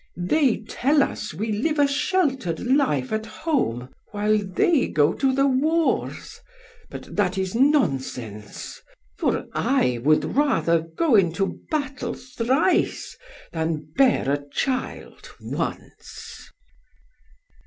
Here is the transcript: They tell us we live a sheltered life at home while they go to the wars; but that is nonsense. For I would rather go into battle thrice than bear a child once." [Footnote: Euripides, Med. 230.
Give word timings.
They 0.17 0.57
tell 0.67 1.03
us 1.03 1.31
we 1.31 1.51
live 1.51 1.77
a 1.77 1.87
sheltered 1.87 2.59
life 2.59 3.13
at 3.13 3.27
home 3.27 3.89
while 4.09 4.39
they 4.39 4.87
go 4.87 5.13
to 5.13 5.31
the 5.31 5.45
wars; 5.45 6.39
but 6.89 7.15
that 7.15 7.37
is 7.37 7.53
nonsense. 7.53 8.81
For 9.19 9.45
I 9.53 9.99
would 10.03 10.25
rather 10.35 10.79
go 10.81 11.13
into 11.13 11.59
battle 11.69 12.15
thrice 12.15 13.15
than 13.51 13.89
bear 13.95 14.27
a 14.31 14.43
child 14.51 15.35
once." 15.39 15.69
[Footnote: 15.69 15.69
Euripides, 15.69 16.49
Med. 16.49 16.49
230. 16.49 16.51